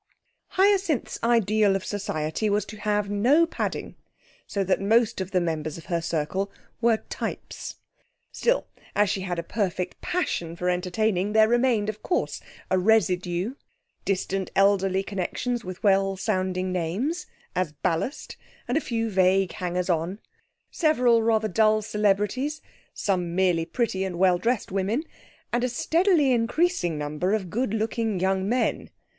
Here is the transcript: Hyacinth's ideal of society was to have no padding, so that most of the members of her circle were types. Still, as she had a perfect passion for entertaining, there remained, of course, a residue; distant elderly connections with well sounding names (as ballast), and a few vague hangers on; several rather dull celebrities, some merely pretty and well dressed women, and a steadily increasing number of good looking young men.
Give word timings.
Hyacinth's 0.57 1.19
ideal 1.23 1.75
of 1.75 1.85
society 1.85 2.49
was 2.49 2.65
to 2.65 2.77
have 2.77 3.07
no 3.11 3.45
padding, 3.45 3.93
so 4.47 4.63
that 4.63 4.81
most 4.81 5.21
of 5.21 5.29
the 5.29 5.39
members 5.39 5.77
of 5.77 5.85
her 5.93 6.01
circle 6.01 6.51
were 6.81 7.03
types. 7.09 7.75
Still, 8.31 8.65
as 8.95 9.11
she 9.11 9.21
had 9.21 9.37
a 9.37 9.43
perfect 9.43 10.01
passion 10.01 10.55
for 10.55 10.71
entertaining, 10.71 11.33
there 11.33 11.47
remained, 11.47 11.87
of 11.87 12.01
course, 12.01 12.41
a 12.71 12.79
residue; 12.79 13.53
distant 14.03 14.49
elderly 14.55 15.03
connections 15.03 15.63
with 15.63 15.83
well 15.83 16.17
sounding 16.17 16.71
names 16.71 17.27
(as 17.55 17.71
ballast), 17.71 18.37
and 18.67 18.79
a 18.79 18.81
few 18.81 19.07
vague 19.07 19.51
hangers 19.51 19.87
on; 19.87 20.17
several 20.71 21.21
rather 21.21 21.47
dull 21.47 21.83
celebrities, 21.83 22.59
some 22.91 23.35
merely 23.35 23.67
pretty 23.67 24.03
and 24.03 24.17
well 24.17 24.39
dressed 24.39 24.71
women, 24.71 25.03
and 25.53 25.63
a 25.63 25.69
steadily 25.69 26.31
increasing 26.31 26.97
number 26.97 27.35
of 27.35 27.51
good 27.51 27.71
looking 27.71 28.19
young 28.19 28.49
men. 28.49 28.89